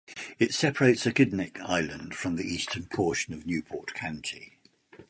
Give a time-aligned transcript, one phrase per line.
[0.39, 4.57] It separates Aquidneck Island from the eastern portion of Newport County.